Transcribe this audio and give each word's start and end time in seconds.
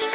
На 0.00 0.06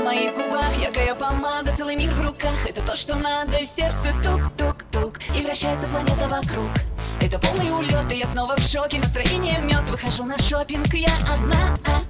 моих 0.00 0.34
губах 0.34 0.78
яркая 0.78 1.16
помада, 1.16 1.74
целый 1.74 1.96
мир 1.96 2.12
в 2.12 2.20
руках. 2.20 2.64
Это 2.68 2.80
то, 2.82 2.94
что 2.94 3.16
надо, 3.16 3.58
сердце 3.66 4.14
тук-тук-тук. 4.22 5.18
И 5.36 5.42
вращается 5.42 5.88
планета 5.88 6.28
вокруг. 6.28 6.70
Это 7.20 7.40
полный 7.40 7.72
улет, 7.72 8.12
и 8.12 8.18
я 8.18 8.26
снова 8.26 8.54
в 8.54 8.60
шоке. 8.60 8.98
Настроение 8.98 9.58
мед, 9.58 9.90
выхожу 9.90 10.22
на 10.24 10.38
шопинг, 10.38 10.94
я 10.94 11.10
одна, 11.28 11.76
а 11.86 12.02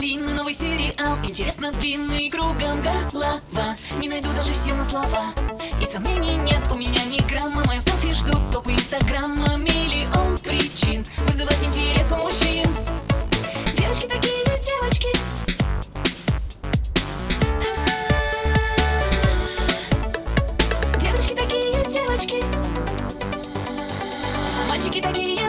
Полина, 0.00 0.32
новый 0.32 0.54
сериал. 0.54 1.18
Интересно 1.22 1.70
длинный 1.72 2.30
кругом 2.30 2.80
голова 3.12 3.76
Не 3.98 4.08
найду 4.08 4.32
даже 4.32 4.54
все 4.54 4.72
на 4.72 4.82
слова. 4.82 5.26
И 5.78 5.84
сомнений 5.84 6.38
нет 6.38 6.62
у 6.72 6.78
меня 6.78 7.04
ни 7.04 7.18
грамма. 7.28 7.62
Мои 7.66 7.76
селфи 7.76 8.14
ждут 8.14 8.40
топы 8.50 8.72
инстаграма 8.72 9.58
Миллион 9.58 10.38
причин 10.38 11.04
вызывать 11.28 11.62
интерес 11.62 12.10
у 12.12 12.16
мужчин. 12.16 12.64
Девочки 13.76 14.06
такие 14.06 14.42
девочки. 14.64 15.10
Девочки 20.98 21.34
такие 21.34 21.90
девочки. 21.90 22.42
Мальчики 24.66 25.02
такие 25.02 25.39